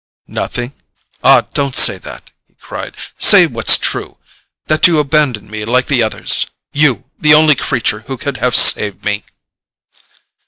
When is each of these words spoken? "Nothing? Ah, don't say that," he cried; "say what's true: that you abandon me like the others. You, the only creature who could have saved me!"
"Nothing? 0.33 0.73
Ah, 1.23 1.41
don't 1.53 1.75
say 1.75 1.99
that," 1.99 2.31
he 2.47 2.55
cried; 2.55 2.95
"say 3.19 3.45
what's 3.45 3.77
true: 3.77 4.17
that 4.65 4.87
you 4.87 4.97
abandon 4.97 5.47
me 5.47 5.63
like 5.63 5.85
the 5.85 6.01
others. 6.01 6.47
You, 6.73 7.03
the 7.19 7.35
only 7.35 7.53
creature 7.53 7.99
who 8.07 8.17
could 8.17 8.37
have 8.37 8.55
saved 8.55 9.05
me!" 9.05 9.23